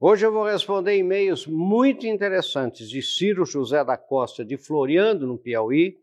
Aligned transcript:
Hoje 0.00 0.24
eu 0.24 0.32
vou 0.32 0.44
responder 0.44 0.96
e-mails 0.96 1.44
muito 1.44 2.06
interessantes 2.06 2.88
de 2.88 3.02
Ciro 3.02 3.44
José 3.44 3.84
da 3.84 3.96
Costa 3.96 4.44
de 4.44 4.56
Floriano, 4.56 5.26
no 5.26 5.36
Piauí, 5.36 5.98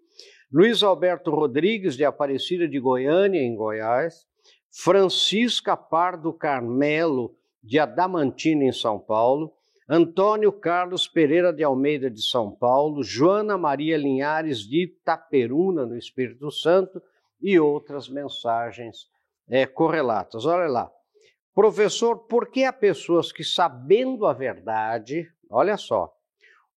Luiz 0.52 0.84
Alberto 0.84 1.32
Rodrigues 1.32 1.96
de 1.96 2.04
Aparecida 2.04 2.68
de 2.68 2.78
Goiânia, 2.78 3.40
em 3.40 3.56
Goiás, 3.56 4.28
Francisca 4.70 5.78
Pardo 5.78 6.34
Carmelo 6.34 7.38
de 7.64 7.80
Adamantina, 7.80 8.66
em 8.66 8.74
São 8.74 9.00
Paulo, 9.00 9.54
Antônio 9.88 10.52
Carlos 10.52 11.08
Pereira 11.08 11.54
de 11.54 11.64
Almeida 11.64 12.12
de 12.12 12.22
São 12.22 12.52
Paulo, 12.52 13.02
Joana 13.02 13.58
Maria 13.58 13.96
Linhares 13.96 14.60
de 14.60 14.84
Itaperuna, 14.84 15.86
no 15.86 15.98
Espírito 15.98 16.52
Santo, 16.52 17.02
e 17.42 17.58
outras 17.58 18.10
mensagens 18.10 19.10
é, 19.48 19.66
correlatas. 19.66 20.46
Olha 20.46 20.68
lá. 20.68 20.92
Professor, 21.56 22.28
por 22.28 22.52
que 22.52 22.66
há 22.66 22.74
pessoas 22.74 23.32
que, 23.32 23.42
sabendo 23.42 24.26
a 24.26 24.34
verdade, 24.34 25.26
olha 25.50 25.78
só, 25.78 26.14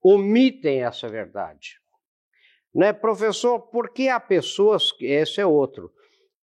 omitem 0.01 0.84
essa 0.84 1.09
verdade? 1.09 1.80
Né, 2.73 2.92
professor, 2.92 3.59
por 3.59 3.92
que 3.92 4.09
há 4.09 4.20
pessoas, 4.20 4.92
esse 5.01 5.41
é 5.41 5.46
outro, 5.46 5.91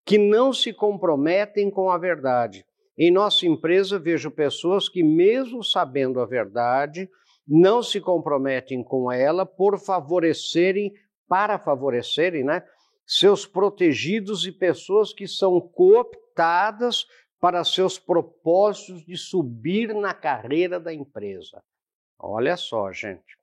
que 0.06 0.16
não 0.16 0.50
se 0.50 0.72
comprometem 0.72 1.70
com 1.70 1.90
a 1.90 1.98
verdade? 1.98 2.64
Em 2.96 3.10
nossa 3.10 3.46
empresa, 3.46 3.98
vejo 3.98 4.30
pessoas 4.30 4.88
que, 4.88 5.02
mesmo 5.02 5.62
sabendo 5.62 6.18
a 6.18 6.24
verdade, 6.24 7.10
não 7.46 7.82
se 7.82 8.00
comprometem 8.00 8.82
com 8.82 9.12
ela 9.12 9.44
por 9.44 9.78
favorecerem, 9.78 10.90
para 11.28 11.58
favorecerem, 11.58 12.44
né, 12.44 12.62
seus 13.06 13.44
protegidos 13.44 14.46
e 14.46 14.52
pessoas 14.52 15.12
que 15.12 15.28
são 15.28 15.60
cooptadas 15.60 17.04
para 17.42 17.64
seus 17.64 17.98
propósitos 17.98 19.04
de 19.04 19.16
subir 19.16 19.92
na 19.92 20.14
carreira 20.14 20.78
da 20.78 20.94
empresa. 20.94 21.60
Olha 22.16 22.56
só, 22.56 22.92
gente. 22.92 23.36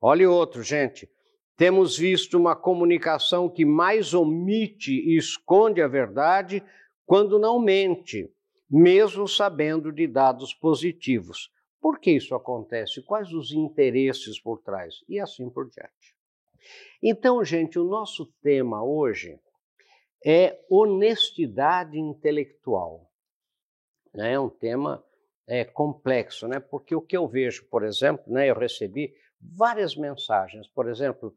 Olha 0.00 0.30
outro, 0.30 0.62
gente. 0.62 1.10
Temos 1.56 1.98
visto 1.98 2.38
uma 2.38 2.54
comunicação 2.54 3.50
que 3.50 3.64
mais 3.64 4.14
omite 4.14 4.92
e 4.92 5.16
esconde 5.16 5.82
a 5.82 5.88
verdade 5.88 6.62
quando 7.04 7.36
não 7.36 7.58
mente, 7.58 8.32
mesmo 8.70 9.26
sabendo 9.26 9.90
de 9.90 10.06
dados 10.06 10.54
positivos. 10.54 11.50
Por 11.80 11.98
que 11.98 12.12
isso 12.12 12.36
acontece? 12.36 13.02
Quais 13.02 13.32
os 13.32 13.50
interesses 13.50 14.38
por 14.38 14.62
trás? 14.62 15.02
E 15.08 15.18
assim 15.18 15.50
por 15.50 15.68
diante. 15.68 16.14
Então, 17.02 17.44
gente, 17.44 17.76
o 17.76 17.82
nosso 17.82 18.24
tema 18.40 18.84
hoje 18.84 19.36
é 20.24 20.60
honestidade 20.70 21.98
intelectual 21.98 23.11
né? 24.14 24.32
é 24.32 24.40
um 24.40 24.48
tema 24.48 25.02
é, 25.46 25.64
complexo, 25.64 26.46
né? 26.46 26.60
porque 26.60 26.94
o 26.94 27.00
que 27.00 27.16
eu 27.16 27.26
vejo, 27.26 27.66
por 27.68 27.84
exemplo, 27.84 28.32
né, 28.32 28.48
eu 28.48 28.54
recebi 28.54 29.14
várias 29.40 29.96
mensagens, 29.96 30.68
por 30.68 30.88
exemplo, 30.88 31.36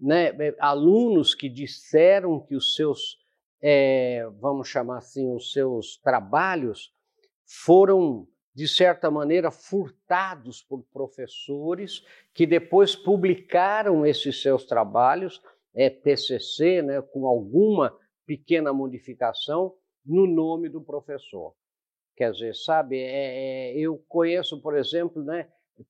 né, 0.00 0.28
é, 0.28 0.54
alunos 0.58 1.34
que 1.34 1.48
disseram 1.48 2.40
que 2.40 2.56
os 2.56 2.74
seus, 2.74 3.18
é, 3.62 4.26
vamos 4.40 4.68
chamar 4.68 4.98
assim, 4.98 5.32
os 5.32 5.52
seus 5.52 5.96
trabalhos 5.98 6.92
foram, 7.46 8.26
de 8.54 8.66
certa 8.66 9.10
maneira, 9.10 9.50
furtados 9.50 10.62
por 10.62 10.84
professores 10.92 12.04
que 12.32 12.46
depois 12.46 12.96
publicaram 12.96 14.04
esses 14.04 14.42
seus 14.42 14.64
trabalhos, 14.64 15.40
é, 15.74 15.88
TCC, 15.90 16.82
né, 16.82 17.00
com 17.00 17.26
alguma 17.26 17.96
pequena 18.26 18.72
modificação, 18.72 19.74
no 20.04 20.26
nome 20.26 20.68
do 20.68 20.82
professor. 20.82 21.54
Quer 22.16 22.30
dizer, 22.32 22.54
sabe, 22.54 22.98
é, 22.98 23.72
é, 23.72 23.78
eu 23.78 24.02
conheço, 24.08 24.60
por 24.60 24.76
exemplo, 24.76 25.22
né, 25.22 25.48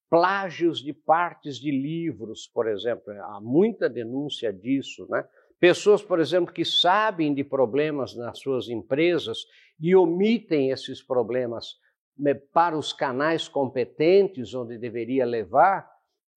plágios 0.08 0.83
de 0.83 0.92
partes 0.92 1.58
de 1.58 1.70
livros, 1.70 2.47
por 2.53 2.66
exemplo, 2.69 3.12
há 3.12 3.41
muita 3.42 3.89
denúncia 3.89 4.53
disso, 4.53 5.06
né? 5.11 5.25
Pessoas, 5.61 6.03
por 6.03 6.20
exemplo, 6.20 6.53
que 6.53 6.65
sabem 6.65 7.32
de 7.32 7.44
problemas 7.44 8.15
nas 8.15 8.38
suas 8.38 8.69
empresas 8.69 9.38
e 9.81 9.94
omitem 9.94 10.71
esses 10.71 11.03
problemas 11.03 11.76
né, 12.19 12.34
para 12.34 12.77
os 12.77 12.93
canais 12.93 13.48
competentes 13.48 14.54
onde 14.54 14.78
deveria 14.78 15.25
levar, 15.25 15.88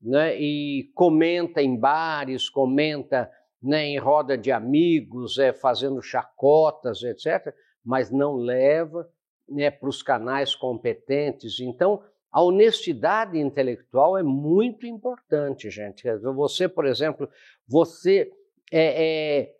né, 0.02 0.40
e 0.40 0.92
comenta 0.94 1.62
em 1.62 1.78
bares, 1.78 2.50
comenta 2.50 3.30
né, 3.62 3.86
em 3.86 3.98
roda 3.98 4.38
de 4.38 4.52
amigos, 4.52 5.38
é, 5.38 5.52
fazendo 5.52 6.02
chacotas, 6.02 7.04
etc., 7.04 7.54
mas 7.84 8.12
não 8.12 8.36
leva 8.36 9.10
né, 9.50 9.72
para 9.72 9.90
os 9.90 10.02
canais 10.02 10.56
competentes. 10.56 11.60
Então, 11.60 12.02
a 12.32 12.42
honestidade 12.44 13.40
intelectual 13.40 14.18
é 14.18 14.24
muito 14.24 14.86
importante, 14.86 15.70
gente. 15.70 16.04
Você, 16.20 16.68
por 16.68 16.86
exemplo, 16.86 17.30
você 17.68 18.30
é, 18.72 19.46
é, 19.46 19.56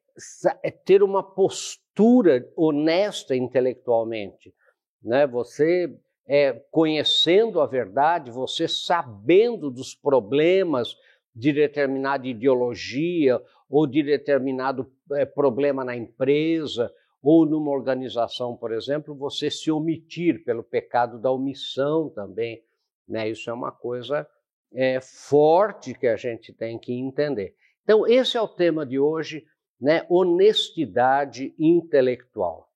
é 0.64 0.72
ter 0.72 1.02
uma 1.02 1.24
postura 1.24 2.48
honesta 2.56 3.36
intelectualmente, 3.36 4.54
né? 5.02 5.26
Você 5.28 5.98
é, 6.28 6.54
conhecendo 6.70 7.62
a 7.62 7.66
verdade, 7.66 8.30
você 8.32 8.68
sabendo 8.68 9.72
dos 9.72 9.96
problemas 9.96 10.96
de 11.34 11.54
determinada 11.54 12.28
ideologia 12.28 13.42
ou 13.70 13.88
de 13.88 14.04
determinado 14.04 14.92
é, 15.14 15.26
problema 15.26 15.86
na 15.86 15.96
empresa 15.96 16.92
ou 17.30 17.46
numa 17.46 17.72
organização, 17.72 18.56
por 18.56 18.72
exemplo, 18.72 19.14
você 19.14 19.52
se 19.52 19.70
omitir 19.70 20.46
pelo 20.46 20.64
pecado 20.64 21.20
da 21.20 21.30
omissão 21.30 22.10
também. 22.10 22.64
Né? 23.06 23.30
Isso 23.30 23.50
é 23.50 23.54
uma 23.54 23.70
coisa 23.70 24.26
é, 24.72 25.02
forte 25.02 25.94
que 25.94 26.08
a 26.08 26.16
gente 26.16 26.54
tem 26.54 26.80
que 26.80 26.94
entender. 26.94 27.54
Então, 27.84 28.08
esse 28.08 28.38
é 28.38 28.42
o 28.42 28.48
tema 28.48 28.86
de 28.86 28.98
hoje, 28.98 29.46
né? 29.78 30.06
honestidade 30.10 31.54
intelectual. 31.60 32.72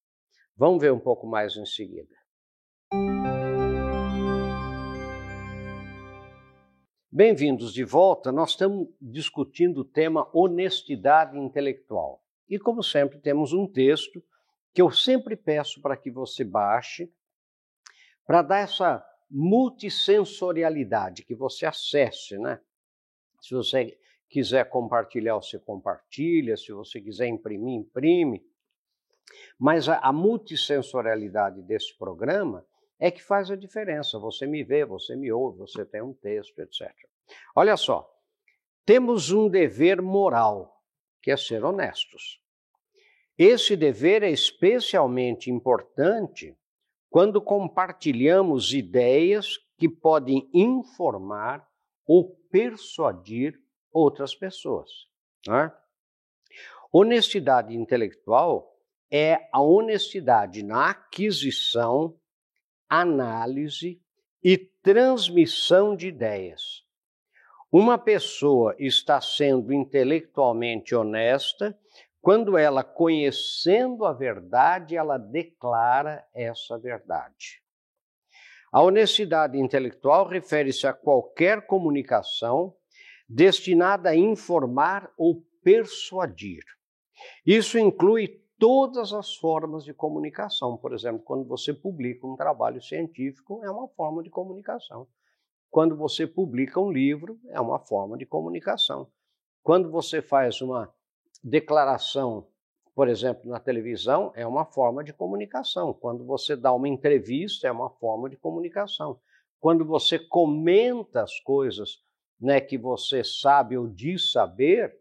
Vamos 0.57 0.81
ver 0.81 0.91
um 0.91 0.99
pouco 0.99 1.25
mais 1.25 1.55
em 1.55 1.65
seguida. 1.65 2.13
Bem-vindos 7.09 7.73
de 7.73 7.85
volta. 7.85 8.33
Nós 8.33 8.49
estamos 8.49 8.89
discutindo 8.99 9.77
o 9.77 9.85
tema 9.85 10.29
honestidade 10.33 11.39
intelectual. 11.39 12.21
E, 12.49 12.59
como 12.59 12.83
sempre, 12.83 13.17
temos 13.17 13.53
um 13.53 13.65
texto 13.65 14.21
que 14.73 14.81
eu 14.81 14.91
sempre 14.91 15.35
peço 15.35 15.81
para 15.81 15.97
que 15.97 16.09
você 16.09 16.43
baixe, 16.43 17.13
para 18.25 18.41
dar 18.41 18.59
essa 18.59 19.05
multissensorialidade, 19.29 21.23
que 21.23 21.35
você 21.35 21.65
acesse, 21.65 22.37
né? 22.37 22.59
Se 23.41 23.53
você 23.53 23.97
quiser 24.29 24.69
compartilhar, 24.69 25.35
você 25.35 25.59
compartilha, 25.59 26.55
se 26.55 26.71
você 26.71 27.01
quiser 27.01 27.27
imprimir, 27.27 27.79
imprime. 27.79 28.45
Mas 29.59 29.89
a, 29.89 29.97
a 29.99 30.13
multissensorialidade 30.13 31.61
desse 31.63 31.97
programa 31.97 32.65
é 32.99 33.09
que 33.09 33.21
faz 33.21 33.49
a 33.49 33.55
diferença. 33.55 34.19
Você 34.19 34.45
me 34.45 34.63
vê, 34.63 34.85
você 34.85 35.15
me 35.15 35.31
ouve, 35.31 35.59
você 35.59 35.85
tem 35.85 36.01
um 36.01 36.13
texto, 36.13 36.59
etc. 36.59 36.89
Olha 37.55 37.75
só, 37.75 38.09
temos 38.85 39.31
um 39.31 39.49
dever 39.49 40.01
moral, 40.01 40.81
que 41.21 41.31
é 41.31 41.37
ser 41.37 41.63
honestos. 41.63 42.40
Esse 43.43 43.75
dever 43.75 44.21
é 44.21 44.29
especialmente 44.29 45.49
importante 45.49 46.55
quando 47.09 47.41
compartilhamos 47.41 48.71
ideias 48.71 49.57
que 49.79 49.89
podem 49.89 50.47
informar 50.53 51.67
ou 52.05 52.35
persuadir 52.51 53.59
outras 53.91 54.35
pessoas. 54.35 54.91
Né? 55.47 55.73
Honestidade 56.93 57.75
intelectual 57.75 58.77
é 59.09 59.49
a 59.51 59.59
honestidade 59.59 60.61
na 60.61 60.91
aquisição, 60.91 62.15
análise 62.87 63.99
e 64.43 64.55
transmissão 64.55 65.95
de 65.95 66.09
ideias. 66.09 66.83
Uma 67.71 67.97
pessoa 67.97 68.75
está 68.77 69.19
sendo 69.19 69.73
intelectualmente 69.73 70.93
honesta 70.93 71.75
quando 72.21 72.57
ela, 72.57 72.83
conhecendo 72.83 74.05
a 74.05 74.13
verdade, 74.13 74.95
ela 74.95 75.17
declara 75.17 76.23
essa 76.33 76.77
verdade. 76.77 77.61
A 78.71 78.81
honestidade 78.81 79.57
intelectual 79.57 80.27
refere-se 80.27 80.85
a 80.87 80.93
qualquer 80.93 81.65
comunicação 81.65 82.73
destinada 83.27 84.09
a 84.09 84.15
informar 84.15 85.11
ou 85.17 85.43
persuadir. 85.63 86.63
Isso 87.45 87.77
inclui 87.77 88.41
todas 88.57 89.13
as 89.13 89.35
formas 89.35 89.83
de 89.83 89.93
comunicação. 89.93 90.77
Por 90.77 90.93
exemplo, 90.93 91.23
quando 91.23 91.45
você 91.47 91.73
publica 91.73 92.27
um 92.27 92.35
trabalho 92.35 92.81
científico, 92.81 93.61
é 93.63 93.71
uma 93.71 93.87
forma 93.89 94.21
de 94.21 94.29
comunicação. 94.29 95.07
Quando 95.69 95.97
você 95.97 96.27
publica 96.27 96.79
um 96.79 96.91
livro, 96.91 97.39
é 97.49 97.59
uma 97.59 97.79
forma 97.79 98.17
de 98.17 98.25
comunicação. 98.25 99.07
Quando 99.63 99.89
você 99.89 100.21
faz 100.21 100.61
uma 100.61 100.93
declaração, 101.43 102.47
por 102.93 103.07
exemplo, 103.07 103.49
na 103.49 103.59
televisão, 103.59 104.31
é 104.35 104.45
uma 104.45 104.65
forma 104.65 105.03
de 105.03 105.13
comunicação. 105.13 105.93
Quando 105.93 106.25
você 106.25 106.55
dá 106.55 106.73
uma 106.73 106.87
entrevista, 106.87 107.67
é 107.67 107.71
uma 107.71 107.89
forma 107.89 108.29
de 108.29 108.37
comunicação. 108.37 109.19
quando 109.59 109.85
você 109.85 110.17
comenta 110.17 111.21
as 111.21 111.39
coisas 111.39 111.99
né, 112.39 112.59
que 112.59 112.79
você 112.79 113.23
sabe 113.23 113.77
ou 113.77 113.87
diz 113.87 114.31
saber, 114.31 114.97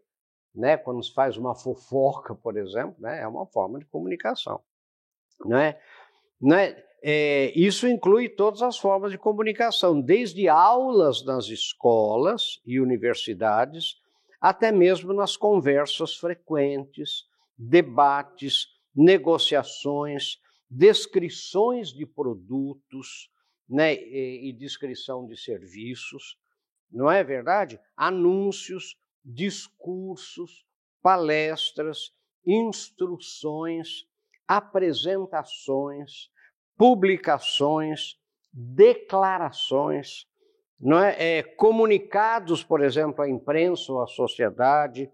né, 0.53 0.77
quando 0.77 1.03
se 1.03 1.11
faz 1.11 1.35
uma 1.35 1.55
fofoca, 1.55 2.35
por 2.35 2.55
exemplo, 2.57 2.95
né, 2.99 3.21
é 3.21 3.27
uma 3.27 3.47
forma 3.47 3.79
de 3.79 3.85
comunicação. 3.85 4.61
Né? 5.43 5.79
Né? 6.39 6.75
É, 7.03 7.51
isso 7.55 7.87
inclui 7.87 8.29
todas 8.29 8.61
as 8.61 8.77
formas 8.77 9.11
de 9.11 9.17
comunicação, 9.17 9.99
desde 9.99 10.47
aulas 10.47 11.25
nas 11.25 11.47
escolas 11.47 12.61
e 12.63 12.79
universidades, 12.79 13.95
até 14.41 14.71
mesmo 14.71 15.13
nas 15.13 15.37
conversas 15.37 16.15
frequentes, 16.15 17.25
debates, 17.55 18.65
negociações, 18.93 20.39
descrições 20.67 21.89
de 21.89 22.05
produtos 22.07 23.29
né, 23.69 23.93
e, 23.93 24.49
e 24.49 24.53
descrição 24.53 25.27
de 25.27 25.37
serviços, 25.37 26.37
não 26.91 27.09
é 27.09 27.23
verdade? 27.23 27.79
Anúncios, 27.95 28.97
discursos, 29.23 30.65
palestras, 31.01 32.11
instruções, 32.45 34.05
apresentações, 34.47 36.29
publicações, 36.75 38.17
declarações, 38.51 40.25
não 40.81 40.97
é? 40.97 41.37
é? 41.37 41.43
comunicados, 41.43 42.63
por 42.63 42.81
exemplo, 42.83 43.23
à 43.23 43.29
imprensa 43.29 43.93
ou 43.93 44.01
à 44.01 44.07
sociedade, 44.07 45.11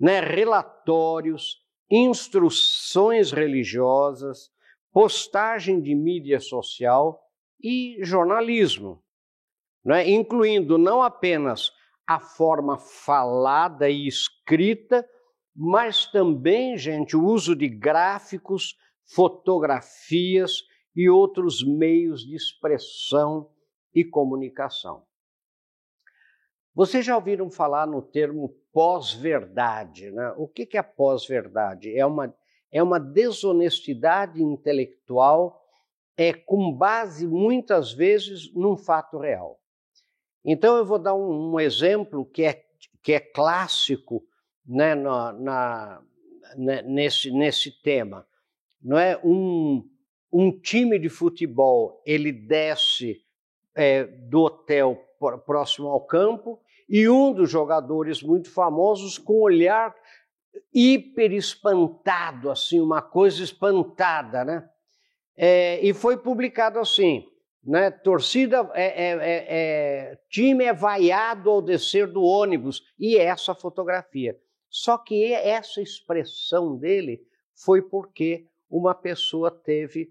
né? 0.00 0.20
relatórios, 0.20 1.58
instruções 1.90 3.30
religiosas, 3.30 4.50
postagem 4.90 5.80
de 5.80 5.94
mídia 5.94 6.40
social 6.40 7.20
e 7.62 7.98
jornalismo, 8.00 9.02
é? 9.86 10.10
incluindo 10.10 10.78
não 10.78 11.02
apenas 11.02 11.70
a 12.06 12.18
forma 12.18 12.78
falada 12.78 13.88
e 13.88 14.06
escrita, 14.06 15.06
mas 15.54 16.06
também, 16.06 16.76
gente, 16.78 17.16
o 17.16 17.24
uso 17.24 17.54
de 17.54 17.68
gráficos, 17.68 18.74
fotografias 19.14 20.62
e 20.96 21.08
outros 21.08 21.64
meios 21.64 22.22
de 22.22 22.34
expressão 22.34 23.50
e 23.94 24.04
comunicação. 24.04 25.04
Vocês 26.74 27.04
já 27.04 27.14
ouviram 27.14 27.50
falar 27.50 27.86
no 27.86 28.00
termo 28.00 28.56
pós-verdade, 28.72 30.10
né? 30.10 30.32
O 30.38 30.48
que 30.48 30.76
é 30.76 30.82
pós-verdade? 30.82 31.96
É 31.96 32.06
uma, 32.06 32.34
é 32.70 32.82
uma 32.82 32.98
desonestidade 32.98 34.42
intelectual 34.42 35.62
é 36.16 36.32
com 36.32 36.72
base 36.72 37.26
muitas 37.26 37.92
vezes 37.92 38.52
num 38.54 38.76
fato 38.76 39.18
real. 39.18 39.60
Então 40.44 40.76
eu 40.76 40.84
vou 40.84 40.98
dar 40.98 41.14
um, 41.14 41.52
um 41.52 41.60
exemplo 41.60 42.24
que 42.24 42.44
é, 42.44 42.64
que 43.02 43.12
é 43.12 43.20
clássico 43.20 44.24
né, 44.66 44.94
na, 44.94 45.32
na, 45.32 46.02
né, 46.56 46.82
nesse, 46.82 47.30
nesse 47.30 47.70
tema. 47.82 48.26
Não 48.80 48.98
é 48.98 49.18
um, 49.24 49.88
um 50.32 50.50
time 50.58 50.98
de 50.98 51.08
futebol 51.08 52.02
ele 52.04 52.32
desce 52.32 53.22
é, 53.74 54.04
do 54.04 54.42
hotel 54.42 55.00
próximo 55.44 55.88
ao 55.88 56.00
campo 56.00 56.60
e 56.88 57.08
um 57.08 57.32
dos 57.32 57.50
jogadores 57.50 58.22
muito 58.22 58.50
famosos 58.50 59.18
com 59.18 59.34
um 59.34 59.42
olhar 59.42 59.94
hiper 60.74 61.32
espantado, 61.32 62.50
assim, 62.50 62.80
uma 62.80 63.00
coisa 63.00 63.42
espantada, 63.42 64.44
né? 64.44 64.68
É, 65.36 65.80
e 65.80 65.94
foi 65.94 66.16
publicado 66.16 66.78
assim, 66.78 67.26
né? 67.64 67.90
Torcida, 67.90 68.70
é, 68.74 68.84
é, 68.84 69.10
é, 69.10 69.46
é 69.48 70.18
time 70.28 70.64
é 70.64 70.72
vaiado 70.72 71.48
ao 71.48 71.62
descer 71.62 72.06
do 72.06 72.22
ônibus 72.22 72.82
e 72.98 73.16
essa 73.16 73.54
fotografia. 73.54 74.38
Só 74.68 74.98
que 74.98 75.32
essa 75.32 75.80
expressão 75.80 76.76
dele 76.76 77.22
foi 77.54 77.82
porque 77.82 78.46
uma 78.68 78.94
pessoa 78.94 79.50
teve 79.50 80.10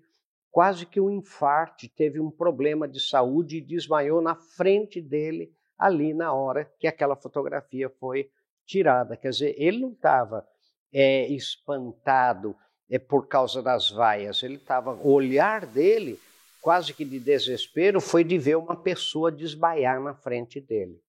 quase 0.52 0.86
que 0.86 1.00
um 1.00 1.10
infarte, 1.10 1.88
teve 1.88 2.20
um 2.20 2.30
problema 2.30 2.88
de 2.88 3.00
saúde 3.00 3.58
e 3.58 3.62
desmaiou 3.62 4.22
na 4.22 4.36
frente 4.36 5.02
dele 5.02 5.52
ali 5.80 6.14
na 6.14 6.34
hora 6.34 6.70
que 6.78 6.86
aquela 6.86 7.16
fotografia 7.16 7.90
foi 7.90 8.30
tirada. 8.66 9.16
Quer 9.18 9.30
dizer, 9.30 9.56
ele 9.58 9.80
não 9.80 9.94
estava 9.94 10.46
é, 10.94 11.28
espantado 11.28 12.56
é, 12.90 13.00
por 13.00 13.28
causa 13.28 13.64
das 13.64 13.90
vaias, 13.90 14.44
ele 14.44 14.56
estava, 14.56 14.94
o 14.94 15.12
olhar 15.12 15.66
dele, 15.66 16.20
quase 16.62 16.94
que 16.94 17.06
de 17.06 17.20
desespero, 17.20 18.02
foi 18.02 18.24
de 18.24 18.38
ver 18.38 18.58
uma 18.58 18.76
pessoa 18.76 19.32
desmaiar 19.32 20.02
na 20.02 20.14
frente 20.14 20.60
dele. 20.60 21.02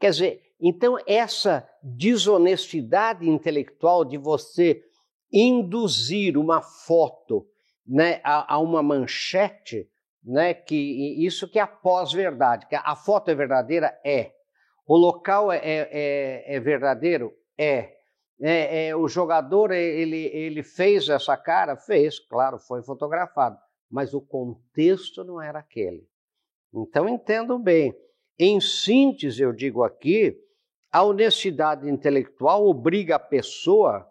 Quer 0.00 0.10
dizer, 0.10 0.42
então 0.60 0.98
essa 1.06 1.66
desonestidade 1.82 3.28
intelectual 3.28 4.04
de 4.04 4.18
você 4.18 4.82
induzir 5.32 6.36
uma 6.36 6.60
foto 6.60 7.48
né, 7.86 8.20
a, 8.24 8.54
a 8.54 8.58
uma 8.58 8.82
manchete, 8.82 9.88
né, 10.22 10.54
que 10.54 11.24
isso 11.24 11.48
que 11.48 11.58
é 11.58 11.62
a 11.62 11.66
pós-verdade, 11.66 12.66
que 12.66 12.74
a 12.74 12.96
foto 12.96 13.30
é 13.30 13.34
verdadeira? 13.34 13.98
É. 14.04 14.32
O 14.86 14.96
local 14.96 15.50
é, 15.52 15.58
é, 15.58 15.88
é, 15.92 16.56
é 16.56 16.60
verdadeiro? 16.60 17.32
É. 17.58 17.94
é. 18.40 18.88
é. 18.88 18.96
o 18.96 19.08
jogador, 19.08 19.70
ele, 19.70 20.26
ele 20.26 20.62
fez 20.62 21.08
essa 21.08 21.36
cara? 21.36 21.76
Fez, 21.76 22.18
claro, 22.18 22.58
foi 22.58 22.82
fotografado, 22.82 23.58
mas 23.90 24.14
o 24.14 24.20
contexto 24.20 25.24
não 25.24 25.40
era 25.40 25.58
aquele. 25.58 26.06
Então 26.72 27.08
entendam 27.08 27.62
bem. 27.62 27.94
Em 28.38 28.60
síntese, 28.60 29.42
eu 29.42 29.52
digo 29.52 29.84
aqui, 29.84 30.36
a 30.90 31.02
honestidade 31.02 31.88
intelectual 31.88 32.66
obriga 32.66 33.16
a 33.16 33.20
pessoa 33.20 34.08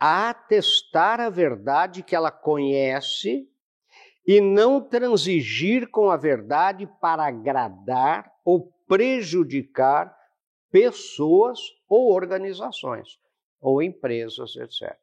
a 0.00 0.30
atestar 0.30 1.20
a 1.20 1.28
verdade 1.28 2.02
que 2.02 2.16
ela 2.16 2.30
conhece 2.30 3.46
e 4.26 4.40
não 4.40 4.80
transigir 4.80 5.90
com 5.90 6.10
a 6.10 6.16
verdade 6.16 6.86
para 7.00 7.26
agradar 7.26 8.32
ou 8.44 8.72
prejudicar 8.88 10.16
pessoas 10.70 11.58
ou 11.86 12.12
organizações 12.12 13.18
ou 13.60 13.82
empresas, 13.82 14.56
etc. 14.56 14.96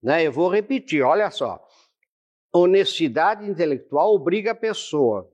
Né? 0.00 0.24
Eu 0.24 0.32
vou 0.32 0.48
repetir, 0.48 1.02
olha 1.02 1.30
só. 1.30 1.60
Honestidade 2.52 3.48
intelectual 3.48 4.14
obriga 4.14 4.52
a 4.52 4.54
pessoa 4.54 5.28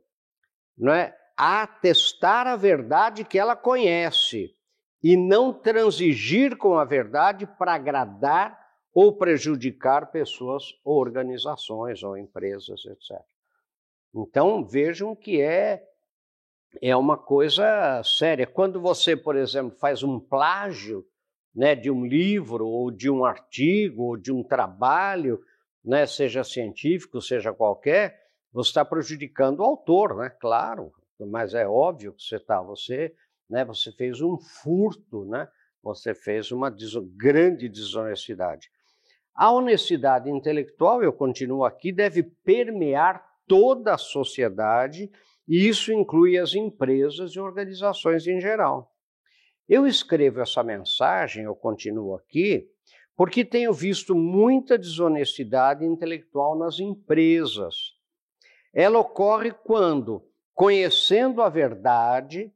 né, 0.77 1.15
a 1.37 1.63
atestar 1.63 2.47
a 2.47 2.57
verdade 2.57 3.25
que 3.25 3.39
ela 3.39 3.57
conhece 3.57 4.55
e 5.03 5.17
não 5.17 5.53
transigir 5.53 6.57
com 6.57 6.79
a 6.79 6.85
verdade 6.85 7.47
para 7.47 7.75
agradar 7.75 8.66
ou 8.97 9.15
prejudicar 9.15 10.11
pessoas 10.11 10.73
ou 10.83 10.99
organizações 10.99 12.03
ou 12.03 12.17
empresas, 12.17 12.83
etc. 12.87 13.21
Então 14.15 14.67
vejam 14.67 15.15
que 15.15 15.39
é 15.39 15.87
é 16.81 16.97
uma 16.97 17.19
coisa 17.19 18.03
séria. 18.03 18.47
Quando 18.47 18.81
você, 18.81 19.15
por 19.15 19.37
exemplo, 19.37 19.79
faz 19.79 20.03
um 20.03 20.19
plágio, 20.19 21.07
né, 21.55 21.75
de 21.75 21.91
um 21.91 22.07
livro 22.07 22.67
ou 22.67 22.91
de 22.91 23.11
um 23.11 23.23
artigo 23.23 24.03
ou 24.03 24.17
de 24.17 24.33
um 24.33 24.43
trabalho, 24.43 25.43
né, 25.85 26.07
seja 26.07 26.43
científico, 26.43 27.21
seja 27.21 27.53
qualquer, 27.53 28.19
você 28.51 28.71
está 28.71 28.83
prejudicando 28.83 29.61
o 29.61 29.65
autor, 29.65 30.17
né? 30.17 30.31
Claro, 30.41 30.91
mas 31.21 31.53
é 31.53 31.69
óbvio 31.69 32.15
que 32.15 32.23
você 32.23 32.37
está, 32.37 32.63
você, 32.63 33.15
né, 33.49 33.63
você 33.63 33.93
fez 33.93 34.23
um 34.23 34.39
furto, 34.39 35.27
né? 35.27 35.47
Você 35.83 36.15
fez 36.15 36.51
uma 36.51 36.75
grande 37.15 37.69
desonestidade. 37.69 38.71
A 39.37 39.53
honestidade 39.53 40.31
intelectual, 40.31 41.03
eu 41.03 41.13
continuo 41.13 41.63
aqui, 41.63 41.93
deve 41.93 42.23
permear 42.23 43.23
toda 43.47 43.93
a 43.93 43.99
sociedade 43.99 45.11
e 45.47 45.69
isso 45.69 45.93
inclui 45.93 46.39
as 46.39 46.55
empresas 46.55 47.33
e 47.33 47.39
organizações 47.39 48.27
em 48.27 48.41
geral. 48.41 48.91
Eu 49.69 49.87
escrevo 49.87 50.41
essa 50.41 50.63
mensagem, 50.63 51.45
eu 51.45 51.55
continuo 51.55 52.15
aqui, 52.15 52.67
porque 53.15 53.45
tenho 53.45 53.75
visto 53.75 54.15
muita 54.15 54.79
desonestidade 54.79 55.85
intelectual 55.85 56.57
nas 56.57 56.81
empresas. 56.81 57.95
Ela 58.73 58.99
ocorre 59.01 59.51
quando, 59.51 60.25
conhecendo 60.55 61.43
a 61.43 61.51
verdade, 61.51 62.51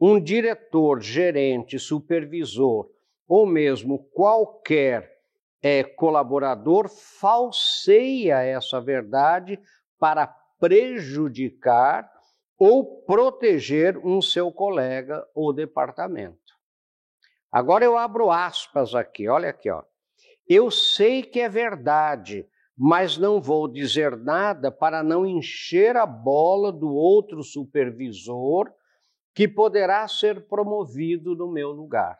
um 0.00 0.20
diretor, 0.20 1.00
gerente, 1.00 1.76
supervisor 1.78 2.88
ou 3.26 3.46
mesmo 3.46 3.98
qualquer 4.12 5.19
é, 5.62 5.84
colaborador 5.84 6.88
falseia 6.88 8.42
essa 8.42 8.80
verdade 8.80 9.60
para 9.98 10.26
prejudicar 10.58 12.10
ou 12.58 13.02
proteger 13.02 13.96
um 13.98 14.20
seu 14.20 14.52
colega 14.52 15.26
ou 15.34 15.52
departamento. 15.52 16.38
Agora 17.50 17.84
eu 17.84 17.96
abro 17.96 18.30
aspas 18.30 18.94
aqui, 18.94 19.28
olha 19.28 19.50
aqui, 19.50 19.70
ó. 19.70 19.82
Eu 20.46 20.70
sei 20.70 21.22
que 21.22 21.40
é 21.40 21.48
verdade, 21.48 22.46
mas 22.76 23.16
não 23.16 23.40
vou 23.40 23.66
dizer 23.66 24.16
nada 24.16 24.70
para 24.70 25.02
não 25.02 25.26
encher 25.26 25.96
a 25.96 26.06
bola 26.06 26.72
do 26.72 26.92
outro 26.92 27.42
supervisor 27.42 28.70
que 29.34 29.48
poderá 29.48 30.06
ser 30.06 30.46
promovido 30.48 31.34
no 31.34 31.50
meu 31.50 31.70
lugar. 31.70 32.18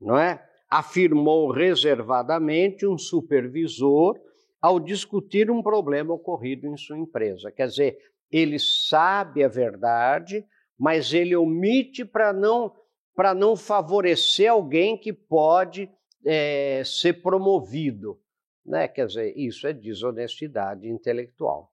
Não 0.00 0.16
é? 0.16 0.47
Afirmou 0.70 1.50
reservadamente 1.50 2.86
um 2.86 2.98
supervisor 2.98 4.18
ao 4.60 4.78
discutir 4.78 5.50
um 5.50 5.62
problema 5.62 6.14
ocorrido 6.14 6.66
em 6.66 6.76
sua 6.76 6.98
empresa. 6.98 7.50
Quer 7.50 7.68
dizer, 7.68 7.98
ele 8.30 8.58
sabe 8.58 9.42
a 9.42 9.48
verdade, 9.48 10.44
mas 10.78 11.12
ele 11.12 11.34
omite 11.36 12.04
para 12.04 12.32
não 12.32 12.72
para 13.14 13.34
não 13.34 13.56
favorecer 13.56 14.48
alguém 14.48 14.96
que 14.96 15.12
pode 15.12 15.90
é, 16.24 16.84
ser 16.84 17.14
promovido. 17.14 18.16
Né? 18.64 18.86
Quer 18.86 19.06
dizer, 19.06 19.36
isso 19.36 19.66
é 19.66 19.72
desonestidade 19.72 20.88
intelectual. 20.88 21.72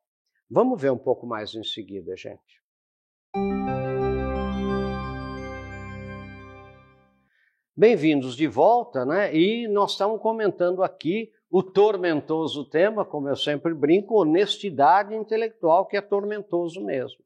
Vamos 0.50 0.82
ver 0.82 0.92
um 0.92 0.98
pouco 0.98 1.28
mais 1.28 1.54
em 1.54 1.64
seguida, 1.64 2.16
gente. 2.18 2.64
Bem-vindos 7.78 8.38
de 8.38 8.48
volta, 8.48 9.06
né? 9.06 9.36
E 9.36 9.68
nós 9.68 9.92
estamos 9.92 10.22
comentando 10.22 10.82
aqui 10.82 11.30
o 11.52 11.62
tormentoso 11.62 12.64
tema, 12.64 13.04
como 13.04 13.28
eu 13.28 13.36
sempre 13.36 13.74
brinco, 13.74 14.22
honestidade 14.22 15.14
intelectual, 15.14 15.86
que 15.86 15.98
é 15.98 16.02
tormentoso 16.02 16.82
mesmo. 16.82 17.22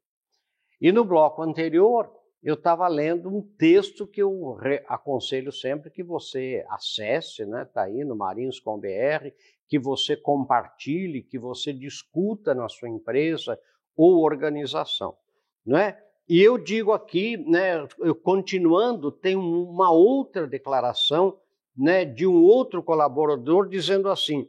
E 0.80 0.90
no 0.90 1.04
bloco 1.04 1.40
anterior, 1.40 2.12
eu 2.42 2.54
estava 2.54 2.88
lendo 2.88 3.28
um 3.28 3.40
texto 3.40 4.08
que 4.08 4.20
eu 4.20 4.58
aconselho 4.88 5.52
sempre 5.52 5.88
que 5.88 6.02
você 6.02 6.66
acesse, 6.68 7.46
né? 7.46 7.62
Está 7.62 7.82
aí 7.82 8.02
no 8.02 8.16
Marinhos.com.br, 8.16 9.28
que 9.68 9.78
você 9.78 10.16
compartilhe, 10.16 11.22
que 11.22 11.38
você 11.38 11.72
discuta 11.72 12.56
na 12.56 12.68
sua 12.68 12.88
empresa 12.88 13.56
ou 13.96 14.24
organização, 14.24 15.16
não 15.64 15.78
é? 15.78 16.09
E 16.30 16.40
eu 16.40 16.56
digo 16.56 16.92
aqui, 16.92 17.36
né, 17.36 17.84
continuando, 18.22 19.10
tem 19.10 19.34
uma 19.34 19.90
outra 19.90 20.46
declaração 20.46 21.36
né, 21.76 22.04
de 22.04 22.24
um 22.24 22.40
outro 22.40 22.84
colaborador 22.84 23.68
dizendo 23.68 24.08
assim: 24.08 24.48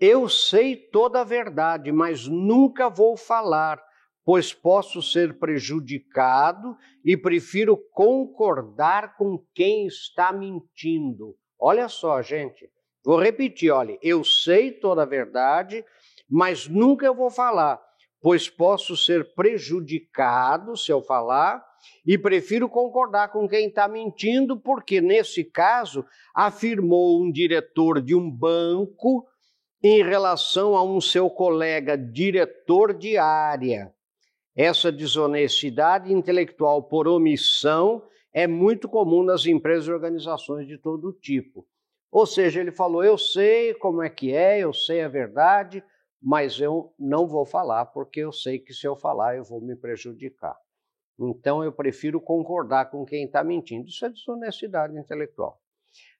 Eu 0.00 0.28
sei 0.28 0.74
toda 0.74 1.20
a 1.20 1.24
verdade, 1.24 1.92
mas 1.92 2.26
nunca 2.26 2.90
vou 2.90 3.16
falar, 3.16 3.80
pois 4.24 4.52
posso 4.52 5.00
ser 5.00 5.38
prejudicado 5.38 6.76
e 7.04 7.16
prefiro 7.16 7.76
concordar 7.92 9.16
com 9.16 9.38
quem 9.54 9.86
está 9.86 10.32
mentindo. 10.32 11.36
Olha 11.56 11.88
só, 11.88 12.20
gente, 12.22 12.68
vou 13.04 13.20
repetir: 13.20 13.70
olha, 13.70 13.96
eu 14.02 14.24
sei 14.24 14.72
toda 14.72 15.02
a 15.02 15.06
verdade, 15.06 15.84
mas 16.28 16.66
nunca 16.66 17.12
vou 17.12 17.30
falar, 17.30 17.80
pois 18.20 18.48
posso 18.48 18.96
ser 18.96 19.34
prejudicado 19.34 20.76
se 20.76 20.92
eu 20.92 21.02
falar 21.02 21.64
e 22.06 22.18
prefiro 22.18 22.68
concordar 22.68 23.32
com 23.32 23.48
quem 23.48 23.68
está 23.68 23.88
mentindo, 23.88 24.58
porque 24.58 25.00
nesse 25.00 25.44
caso 25.44 26.04
afirmou 26.34 27.22
um 27.22 27.30
diretor 27.30 28.02
de 28.02 28.14
um 28.14 28.30
banco 28.30 29.26
em 29.82 30.02
relação 30.02 30.76
a 30.76 30.82
um 30.82 31.00
seu 31.00 31.30
colega 31.30 31.96
diretor 31.96 32.92
de 32.92 33.16
área. 33.16 33.92
Essa 34.54 34.92
desonestidade 34.92 36.12
intelectual 36.12 36.82
por 36.82 37.08
omissão 37.08 38.02
é 38.32 38.46
muito 38.46 38.88
comum 38.88 39.22
nas 39.22 39.46
empresas 39.46 39.86
e 39.86 39.92
organizações 39.92 40.66
de 40.66 40.76
todo 40.76 41.12
tipo. 41.12 41.66
Ou 42.10 42.26
seja, 42.26 42.60
ele 42.60 42.72
falou: 42.72 43.02
eu 43.02 43.16
sei 43.16 43.72
como 43.74 44.02
é 44.02 44.10
que 44.10 44.34
é, 44.34 44.58
eu 44.58 44.72
sei 44.72 45.02
a 45.02 45.08
verdade, 45.08 45.82
mas 46.22 46.60
eu 46.60 46.92
não 46.98 47.26
vou 47.26 47.46
falar 47.46 47.86
porque 47.86 48.20
eu 48.20 48.32
sei 48.32 48.58
que 48.58 48.74
se 48.74 48.86
eu 48.86 48.94
falar 48.94 49.36
eu 49.36 49.44
vou 49.44 49.60
me 49.60 49.74
prejudicar. 49.74 50.56
Então 51.18 51.62
eu 51.62 51.72
prefiro 51.72 52.20
concordar 52.20 52.90
com 52.90 53.04
quem 53.04 53.24
está 53.24 53.44
mentindo. 53.44 53.88
Isso 53.88 54.04
é 54.04 54.10
desonestidade 54.10 54.96
intelectual. 54.98 55.60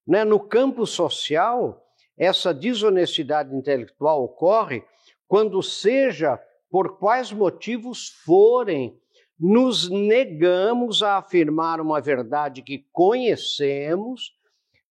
Né? 0.07 0.25
No 0.25 0.41
campo 0.41 0.87
social, 0.87 1.87
essa 2.17 2.53
desonestidade 2.53 3.55
intelectual 3.55 4.23
ocorre 4.23 4.85
quando, 5.27 5.63
seja 5.63 6.43
por 6.71 6.99
quais 6.99 7.33
motivos 7.33 8.09
forem, 8.25 8.99
nos 9.39 9.89
negamos 9.89 11.03
a 11.03 11.17
afirmar 11.17 11.81
uma 11.81 12.01
verdade 12.01 12.63
que 12.63 12.87
conhecemos 12.93 14.33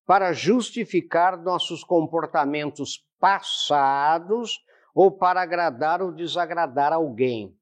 para 0.05 0.33
justificar 0.33 1.37
nossos 1.37 1.83
comportamentos 1.83 3.05
passados 3.19 4.59
ou 4.93 5.11
para 5.11 5.41
agradar 5.41 6.01
ou 6.01 6.11
desagradar 6.11 6.93
alguém. 6.93 7.55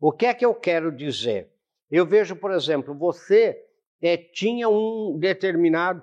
O 0.00 0.12
que 0.12 0.26
é 0.26 0.34
que 0.34 0.44
eu 0.44 0.54
quero 0.54 0.90
dizer? 0.90 1.50
Eu 1.90 2.06
vejo, 2.06 2.36
por 2.36 2.52
exemplo, 2.52 2.94
você 2.94 3.58
é, 4.00 4.16
tinha 4.16 4.68
um 4.68 5.18
determinado 5.18 6.02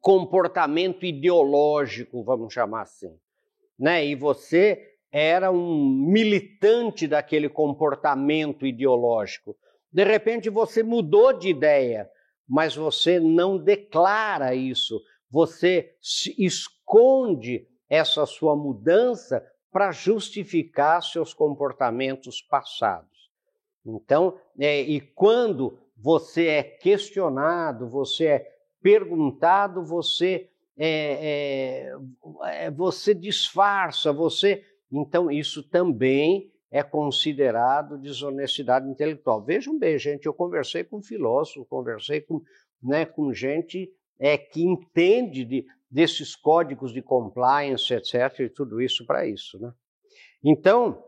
comportamento 0.00 1.04
ideológico, 1.04 2.22
vamos 2.22 2.52
chamar 2.52 2.82
assim, 2.82 3.18
né? 3.78 4.04
E 4.06 4.14
você 4.14 4.94
era 5.10 5.50
um 5.50 5.88
militante 5.88 7.06
daquele 7.06 7.48
comportamento 7.48 8.66
ideológico. 8.66 9.56
De 9.92 10.04
repente 10.04 10.50
você 10.50 10.82
mudou 10.82 11.32
de 11.32 11.48
ideia, 11.48 12.10
mas 12.48 12.74
você 12.74 13.20
não 13.20 13.56
declara 13.56 14.54
isso. 14.54 15.00
Você 15.30 15.94
esconde 16.38 17.66
essa 17.88 18.26
sua 18.26 18.56
mudança 18.56 19.44
para 19.74 19.90
justificar 19.90 21.02
seus 21.02 21.34
comportamentos 21.34 22.40
passados. 22.40 23.28
Então, 23.84 24.38
é, 24.56 24.80
e 24.80 25.00
quando 25.00 25.76
você 25.96 26.46
é 26.46 26.62
questionado, 26.62 27.88
você 27.88 28.26
é 28.26 28.52
perguntado, 28.80 29.84
você 29.84 30.48
é, 30.78 31.90
é, 31.90 32.66
é, 32.66 32.70
você 32.70 33.12
disfarça, 33.12 34.12
você. 34.12 34.62
Então, 34.92 35.28
isso 35.28 35.60
também 35.68 36.52
é 36.70 36.84
considerado 36.84 37.98
desonestidade 37.98 38.88
intelectual. 38.88 39.42
Vejam 39.42 39.76
bem, 39.76 39.98
gente, 39.98 40.26
eu 40.26 40.32
conversei 40.32 40.84
com 40.84 41.02
filósofos, 41.02 41.66
conversei 41.68 42.20
com, 42.20 42.40
né, 42.80 43.04
com 43.04 43.32
gente 43.32 43.92
é, 44.20 44.38
que 44.38 44.62
entende 44.62 45.44
de, 45.44 45.66
desses 45.94 46.34
códigos 46.34 46.92
de 46.92 47.00
compliance, 47.00 47.94
etc., 47.94 48.40
e 48.40 48.48
tudo 48.48 48.82
isso 48.82 49.06
para 49.06 49.24
isso. 49.24 49.60
Né? 49.60 49.72
Então, 50.42 51.00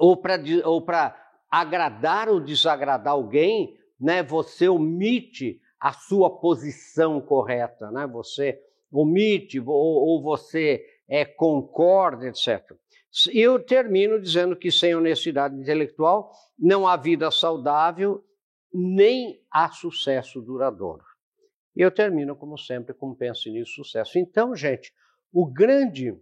ou 0.00 0.16
para 0.16 1.14
agradar 1.50 2.30
ou 2.30 2.40
desagradar 2.40 3.12
alguém, 3.12 3.76
né, 4.00 4.22
você 4.22 4.70
omite 4.70 5.60
a 5.78 5.92
sua 5.92 6.30
posição 6.40 7.20
correta, 7.20 7.90
né? 7.90 8.06
você 8.06 8.58
omite 8.90 9.60
ou, 9.60 9.68
ou 9.68 10.22
você 10.22 10.82
é, 11.06 11.26
concorda, 11.26 12.26
etc. 12.26 12.62
Eu 13.34 13.62
termino 13.62 14.18
dizendo 14.18 14.56
que 14.56 14.70
sem 14.70 14.94
honestidade 14.94 15.54
intelectual 15.54 16.32
não 16.58 16.88
há 16.88 16.96
vida 16.96 17.30
saudável 17.30 18.24
nem 18.72 19.42
há 19.50 19.68
sucesso 19.68 20.40
duradouro. 20.40 21.04
E 21.76 21.82
eu 21.82 21.90
termino, 21.90 22.34
como 22.34 22.56
sempre, 22.56 22.94
com 22.94 23.14
pense 23.14 23.50
nisso, 23.50 23.74
sucesso. 23.74 24.18
Então, 24.18 24.56
gente, 24.56 24.94
o 25.30 25.44
grande 25.44 26.18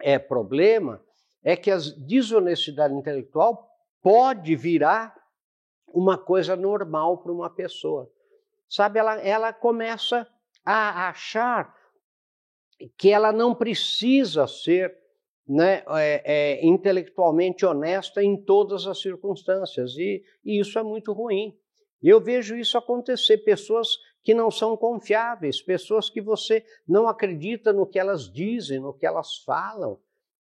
é, 0.00 0.18
problema 0.18 1.00
é 1.44 1.56
que 1.56 1.70
a 1.70 1.78
desonestidade 1.98 2.92
intelectual 2.92 3.70
pode 4.02 4.56
virar 4.56 5.14
uma 5.86 6.18
coisa 6.18 6.56
normal 6.56 7.18
para 7.18 7.32
uma 7.32 7.48
pessoa. 7.48 8.10
Sabe, 8.68 8.98
ela, 8.98 9.20
ela 9.20 9.52
começa 9.52 10.26
a 10.64 11.08
achar 11.08 11.72
que 12.98 13.10
ela 13.10 13.32
não 13.32 13.54
precisa 13.54 14.48
ser 14.48 14.92
né, 15.46 15.84
é, 15.88 16.22
é, 16.24 16.66
intelectualmente 16.66 17.64
honesta 17.64 18.22
em 18.22 18.42
todas 18.42 18.86
as 18.86 19.00
circunstâncias, 19.00 19.96
e, 19.96 20.24
e 20.44 20.58
isso 20.58 20.78
é 20.78 20.82
muito 20.82 21.12
ruim. 21.12 21.56
Eu 22.02 22.20
vejo 22.20 22.56
isso 22.56 22.76
acontecer, 22.76 23.38
pessoas 23.38 23.88
que 24.24 24.32
não 24.32 24.50
são 24.50 24.74
confiáveis, 24.76 25.60
pessoas 25.60 26.08
que 26.08 26.20
você 26.20 26.64
não 26.88 27.06
acredita 27.06 27.72
no 27.72 27.86
que 27.86 27.98
elas 27.98 28.32
dizem, 28.32 28.80
no 28.80 28.94
que 28.94 29.04
elas 29.04 29.36
falam, 29.44 30.00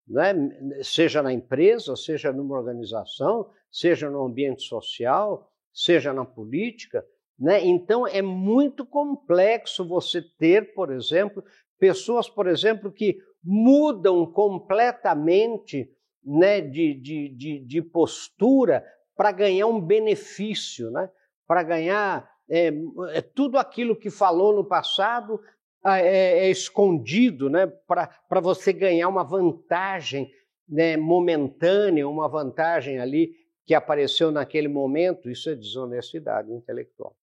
né? 0.08 0.34
seja 0.82 1.22
na 1.22 1.32
empresa, 1.32 1.96
seja 1.96 2.34
numa 2.34 2.58
organização, 2.58 3.52
seja 3.72 4.10
no 4.10 4.26
ambiente 4.26 4.64
social, 4.64 5.48
seja 5.72 6.12
na 6.12 6.26
política. 6.26 7.06
Né? 7.38 7.64
Então 7.64 8.08
é 8.08 8.22
muito 8.22 8.84
complexo 8.84 9.88
você 9.88 10.24
ter, 10.24 10.74
por 10.74 10.92
exemplo, 10.92 11.44
pessoas, 11.78 12.28
por 12.28 12.48
exemplo, 12.48 12.92
que 12.92 13.20
mudam 13.44 14.26
completamente 14.26 15.88
né, 16.26 16.62
de, 16.62 16.96
de, 16.96 17.30
de, 17.30 17.60
de 17.60 17.82
postura 17.84 18.84
para 19.16 19.32
ganhar 19.32 19.68
um 19.68 19.80
benefício, 19.80 20.90
né? 20.90 21.10
para 21.48 21.62
ganhar 21.62 22.28
é, 22.50 22.72
é, 23.10 23.22
tudo 23.22 23.58
aquilo 23.58 23.96
que 23.96 24.10
falou 24.10 24.56
no 24.56 24.64
passado 24.64 25.40
ah, 25.84 26.00
é, 26.00 26.48
é 26.48 26.50
escondido 26.50 27.50
né, 27.50 27.68
para 27.88 28.40
você 28.42 28.72
ganhar 28.74 29.08
uma 29.08 29.24
vantagem 29.24 30.32
né, 30.68 30.98
momentânea, 30.98 32.08
uma 32.08 32.28
vantagem 32.28 33.00
ali 33.00 33.36
que 33.66 33.74
apareceu 33.74 34.32
naquele 34.32 34.68
momento, 34.68 35.30
isso 35.30 35.50
é 35.50 35.56
desonestidade 35.56 36.52
intelectual. 36.52 37.16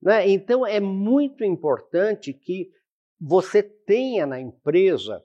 Né? 0.00 0.28
Então, 0.28 0.66
é 0.66 0.80
muito 0.80 1.44
importante 1.44 2.32
que 2.32 2.70
você 3.18 3.62
tenha 3.62 4.26
na 4.26 4.40
empresa 4.40 5.24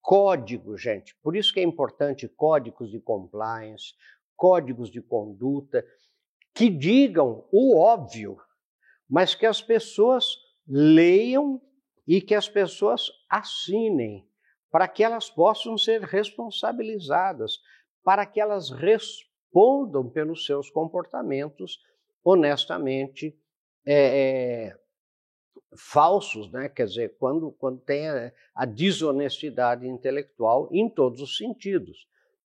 código, 0.00 0.76
gente. 0.76 1.16
Por 1.22 1.34
isso 1.34 1.52
que 1.52 1.60
é 1.60 1.62
importante 1.62 2.28
códigos 2.28 2.90
de 2.90 3.00
compliance, 3.00 3.94
códigos 4.36 4.90
de 4.90 5.02
conduta, 5.02 5.84
que 6.54 6.70
digam 6.70 7.44
o 7.50 7.76
óbvio, 7.76 8.36
mas 9.08 9.34
que 9.34 9.46
as 9.46 9.62
pessoas 9.62 10.24
leiam 10.66 11.60
e 12.06 12.20
que 12.20 12.34
as 12.34 12.48
pessoas 12.48 13.10
assinem, 13.28 14.26
para 14.70 14.86
que 14.86 15.02
elas 15.02 15.30
possam 15.30 15.78
ser 15.78 16.02
responsabilizadas, 16.02 17.58
para 18.04 18.26
que 18.26 18.40
elas 18.40 18.70
respondam 18.70 20.08
pelos 20.10 20.44
seus 20.44 20.70
comportamentos 20.70 21.78
honestamente 22.24 23.38
é, 23.86 24.68
é, 24.70 24.78
falsos, 25.76 26.50
né? 26.50 26.68
quer 26.68 26.86
dizer, 26.86 27.16
quando, 27.18 27.52
quando 27.52 27.80
tem 27.80 28.08
a, 28.08 28.32
a 28.54 28.64
desonestidade 28.64 29.86
intelectual 29.86 30.68
em 30.72 30.88
todos 30.88 31.20
os 31.20 31.36
sentidos. 31.36 32.06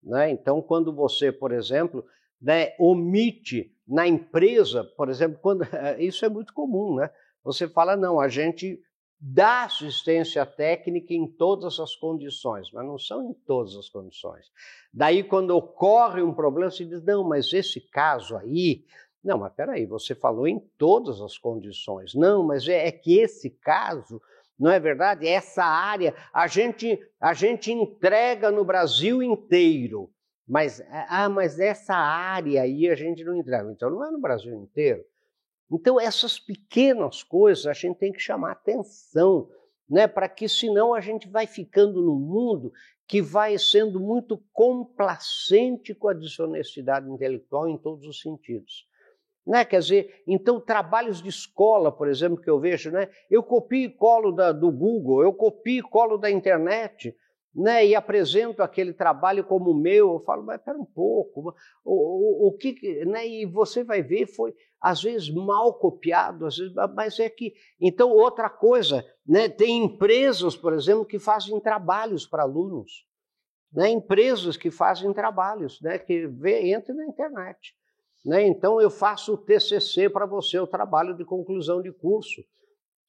Né? 0.02 0.30
Então, 0.30 0.60
quando 0.60 0.94
você, 0.94 1.32
por 1.32 1.52
exemplo, 1.52 2.04
né, 2.44 2.74
omite 2.78 3.72
na 3.88 4.06
empresa, 4.06 4.84
por 4.84 5.08
exemplo, 5.08 5.38
quando 5.40 5.66
isso 5.98 6.24
é 6.24 6.28
muito 6.28 6.52
comum, 6.52 6.96
né? 6.96 7.10
Você 7.42 7.66
fala, 7.66 7.96
não, 7.96 8.20
a 8.20 8.28
gente 8.28 8.80
dá 9.18 9.64
assistência 9.64 10.44
técnica 10.44 11.14
em 11.14 11.26
todas 11.26 11.80
as 11.80 11.96
condições, 11.96 12.70
mas 12.72 12.86
não 12.86 12.98
são 12.98 13.30
em 13.30 13.32
todas 13.32 13.74
as 13.76 13.88
condições. 13.88 14.46
Daí, 14.92 15.22
quando 15.24 15.50
ocorre 15.50 16.20
um 16.20 16.34
problema, 16.34 16.70
se 16.70 16.84
diz, 16.84 17.02
não, 17.02 17.24
mas 17.24 17.52
esse 17.52 17.80
caso 17.80 18.36
aí. 18.36 18.84
Não, 19.22 19.38
mas 19.38 19.54
peraí, 19.54 19.86
você 19.86 20.14
falou 20.14 20.46
em 20.46 20.58
todas 20.76 21.22
as 21.22 21.38
condições. 21.38 22.14
Não, 22.14 22.42
mas 22.44 22.68
é, 22.68 22.86
é 22.86 22.92
que 22.92 23.18
esse 23.18 23.48
caso, 23.48 24.20
não 24.58 24.70
é 24.70 24.78
verdade? 24.78 25.26
Essa 25.26 25.64
área, 25.64 26.14
a 26.32 26.46
gente, 26.46 26.98
a 27.18 27.32
gente 27.32 27.72
entrega 27.72 28.50
no 28.50 28.64
Brasil 28.64 29.22
inteiro. 29.22 30.10
Mas, 30.46 30.82
ah, 31.08 31.28
mas 31.28 31.58
essa 31.58 31.94
área 31.94 32.62
aí 32.62 32.88
a 32.88 32.94
gente 32.94 33.24
não 33.24 33.34
entrega. 33.34 33.70
Então 33.70 33.90
não 33.90 34.04
é 34.06 34.10
no 34.10 34.20
Brasil 34.20 34.54
inteiro. 34.54 35.04
Então, 35.72 36.00
essas 36.00 36.38
pequenas 36.38 37.22
coisas 37.22 37.66
a 37.66 37.72
gente 37.72 37.98
tem 37.98 38.12
que 38.12 38.20
chamar 38.20 38.52
atenção, 38.52 39.48
né? 39.88 40.06
para 40.06 40.28
que 40.28 40.48
senão 40.48 40.94
a 40.94 41.00
gente 41.00 41.28
vai 41.28 41.46
ficando 41.46 42.02
no 42.02 42.14
mundo 42.14 42.72
que 43.06 43.20
vai 43.20 43.58
sendo 43.58 43.98
muito 43.98 44.42
complacente 44.52 45.94
com 45.94 46.08
a 46.08 46.14
desonestidade 46.14 47.10
intelectual 47.10 47.68
em 47.68 47.76
todos 47.76 48.06
os 48.06 48.20
sentidos. 48.20 48.86
Né? 49.46 49.64
Quer 49.64 49.80
dizer, 49.80 50.22
então, 50.26 50.60
trabalhos 50.60 51.20
de 51.22 51.28
escola, 51.28 51.90
por 51.90 52.08
exemplo, 52.08 52.40
que 52.40 52.48
eu 52.48 52.60
vejo, 52.60 52.90
né? 52.90 53.10
eu 53.30 53.42
copio 53.42 53.84
e 53.84 53.90
colo 53.90 54.32
da, 54.32 54.52
do 54.52 54.70
Google, 54.70 55.22
eu 55.22 55.32
copio 55.32 55.80
e 55.80 55.82
colo 55.82 56.16
da 56.16 56.30
internet, 56.30 57.14
né, 57.54 57.86
e 57.86 57.94
apresento 57.94 58.62
aquele 58.62 58.92
trabalho 58.92 59.44
como 59.44 59.72
meu, 59.72 60.14
eu 60.14 60.20
falo, 60.20 60.42
mas 60.42 60.58
espera 60.58 60.76
um 60.76 60.84
pouco, 60.84 61.54
o, 61.84 62.46
o, 62.46 62.48
o 62.48 62.52
que, 62.56 63.04
né, 63.04 63.26
e 63.26 63.46
você 63.46 63.84
vai 63.84 64.02
ver, 64.02 64.26
foi 64.26 64.52
às 64.80 65.02
vezes 65.02 65.30
mal 65.30 65.72
copiado, 65.74 66.46
às 66.46 66.56
vezes, 66.56 66.74
mas 66.94 67.18
é 67.20 67.30
que, 67.30 67.54
então 67.80 68.10
outra 68.10 68.50
coisa, 68.50 69.06
né, 69.26 69.48
tem 69.48 69.84
empresas, 69.84 70.56
por 70.56 70.72
exemplo, 70.72 71.06
que 71.06 71.18
fazem 71.18 71.58
trabalhos 71.60 72.26
para 72.26 72.42
alunos, 72.42 73.06
né, 73.72 73.88
empresas 73.88 74.56
que 74.56 74.70
fazem 74.70 75.12
trabalhos, 75.12 75.80
né, 75.80 75.98
que 75.98 76.26
vê, 76.26 76.72
entra 76.72 76.92
na 76.92 77.06
internet, 77.06 77.72
né, 78.26 78.44
então 78.44 78.80
eu 78.80 78.90
faço 78.90 79.34
o 79.34 79.38
TCC 79.38 80.10
para 80.10 80.26
você, 80.26 80.58
o 80.58 80.66
trabalho 80.66 81.16
de 81.16 81.24
conclusão 81.24 81.80
de 81.80 81.92
curso, 81.92 82.42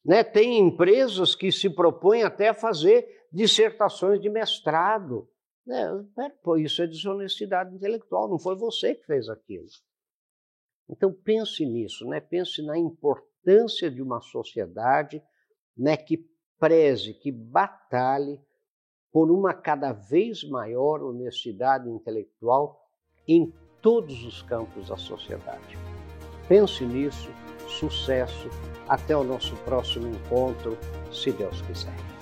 né, 0.06 0.24
tem 0.24 0.60
empresas 0.60 1.34
que 1.34 1.52
se 1.52 1.68
propõem 1.68 2.22
até 2.22 2.50
a 2.50 2.54
fazer 2.54 3.25
dissertações 3.36 4.22
de 4.22 4.30
mestrado. 4.30 5.30
Né? 5.66 6.32
Pô, 6.42 6.58
isso 6.58 6.82
é 6.82 6.88
desonestidade 6.88 7.76
intelectual, 7.76 8.30
não 8.30 8.40
foi 8.40 8.56
você 8.56 8.96
que 8.96 9.06
fez 9.06 9.28
aquilo. 9.28 9.68
Então 10.90 11.12
pense 11.12 11.66
nisso, 11.66 12.08
né? 12.08 12.22
pense 12.22 12.62
na 12.62 12.78
importância 12.78 13.92
de 13.92 14.02
uma 14.02 14.22
sociedade 14.22 15.22
né, 15.76 15.98
que 15.98 16.26
preze, 16.58 17.14
que 17.14 17.32
batalhe 17.32 18.40
por 19.12 19.30
uma 19.32 19.54
cada 19.54 19.92
vez 19.92 20.44
maior 20.44 21.02
honestidade 21.04 21.90
intelectual 21.90 22.80
em 23.28 23.52
todos 23.82 24.24
os 24.24 24.42
campos 24.44 24.90
da 24.90 24.98
sociedade. 24.98 25.78
Pense 26.48 26.86
nisso, 26.86 27.30
sucesso, 27.68 28.50
até 28.88 29.18
o 29.18 29.24
nosso 29.24 29.56
próximo 29.64 30.08
encontro, 30.08 30.78
se 31.12 31.32
Deus 31.32 31.62
quiser. 31.64 32.15